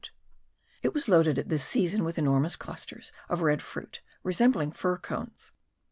It 0.81 0.95
was 0.95 1.07
loaded 1.07 1.37
at 1.37 1.49
this 1.49 1.63
season 1.63 2.03
with 2.03 2.17
enormous 2.17 2.55
clusters 2.55 3.11
of 3.29 3.43
red 3.43 3.61
fruit, 3.61 4.01
resembling 4.23 4.71
fir 4.71 4.97
cones. 4.97 5.51